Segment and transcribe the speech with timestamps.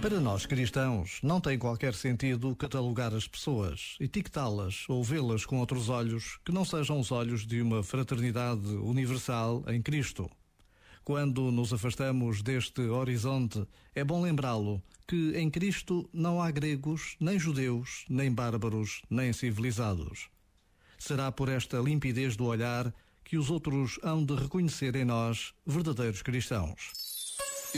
[0.00, 5.88] Para nós cristãos, não tem qualquer sentido catalogar as pessoas, etiquetá-las ou vê-las com outros
[5.88, 10.30] olhos que não sejam os olhos de uma fraternidade universal em Cristo.
[11.02, 17.38] Quando nos afastamos deste horizonte, é bom lembrá-lo que em Cristo não há gregos, nem
[17.38, 20.28] judeus, nem bárbaros, nem civilizados.
[20.98, 22.92] Será por esta limpidez do olhar
[23.24, 27.05] que os outros hão de reconhecer em nós verdadeiros cristãos.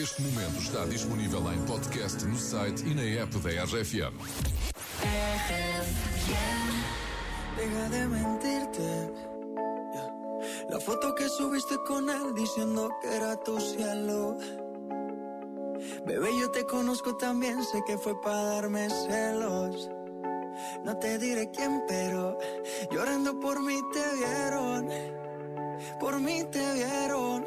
[0.00, 4.16] Este momento está disponível em podcast no site e na app da RFM.
[7.56, 9.12] Deja de mentirte.
[10.70, 14.38] La foto que subiste con él diciendo que era tu cielo.
[16.06, 19.90] Bebé, yo te conozco también, sé que fue para darme celos.
[20.84, 22.38] No te diré quién, pero
[22.92, 24.88] llorando por mí te vieron.
[25.98, 27.46] Por mí te vieron.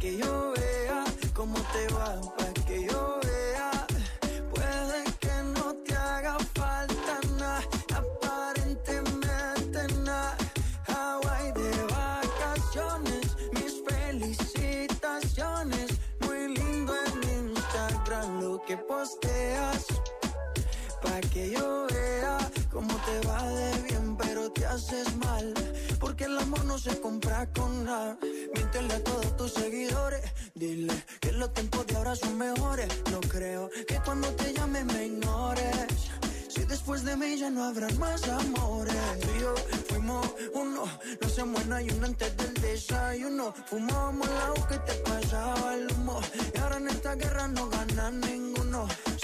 [0.00, 1.04] que yo vea
[1.34, 3.70] cómo te va, pa' que yo vea.
[4.54, 7.62] Puede que no te haga falta nada,
[7.94, 10.36] aparentemente nada.
[10.86, 15.88] Hawaii de vacaciones, mis felicitaciones.
[16.20, 19.86] Muy lindo en Instagram lo que posteas.
[21.02, 22.38] Pa' que yo vea
[22.70, 25.27] cómo te va de bien, pero te haces mal.
[26.48, 28.16] Amor no se compra con nada.
[28.54, 30.22] Miéntele a todos tus seguidores.
[30.54, 32.88] Dile que los tiempos de ahora son mejores.
[33.12, 35.86] No creo que cuando te llame me ignores.
[36.48, 38.96] Si después de mí ya no habrán más amores.
[39.20, 39.54] Tú y yo
[39.90, 40.86] fuimos uno,
[41.20, 43.52] no hacemos nada y uno antes del desayuno.
[43.66, 46.18] Fumábamos agua que te pasaba el humo.
[46.54, 48.88] Y ahora en esta guerra no gana ninguno.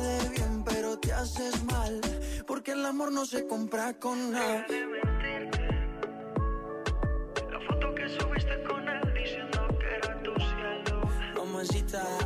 [0.00, 2.00] de bien, pero te haces mal.
[2.46, 4.66] Porque el amor no se compra con nada.
[7.50, 11.02] La foto que subiste con él diciendo que era tu cielo.
[11.36, 12.21] Mamacita.